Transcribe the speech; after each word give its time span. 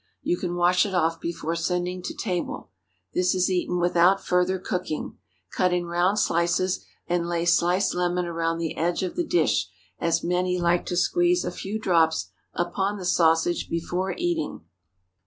You 0.23 0.35
can 0.35 0.55
wash 0.55 0.83
it 0.83 0.95
off 0.95 1.21
before 1.21 1.55
sending 1.55 2.01
to 2.01 2.15
table. 2.15 2.71
This 3.13 3.35
is 3.35 3.51
eaten 3.51 3.79
without 3.79 4.19
further 4.25 4.57
cooking. 4.57 5.19
Cut 5.51 5.71
in 5.71 5.85
round 5.85 6.17
slices, 6.17 6.83
and 7.05 7.27
lay 7.27 7.45
sliced 7.45 7.93
lemon 7.93 8.25
around 8.25 8.57
the 8.57 8.75
edge 8.77 9.03
of 9.03 9.15
the 9.15 9.23
dish, 9.23 9.67
as 9.99 10.23
many 10.23 10.59
like 10.59 10.87
to 10.87 10.97
squeeze 10.97 11.45
a 11.45 11.51
few 11.51 11.77
drops 11.79 12.31
upon 12.55 12.97
the 12.97 13.05
sausage 13.05 13.69
before 13.69 14.15
eating. 14.17 14.61